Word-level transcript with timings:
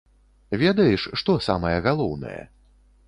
Ведаеш, 0.61 1.03
што 1.23 1.35
самае 1.49 1.75
галоўнае? 1.89 2.41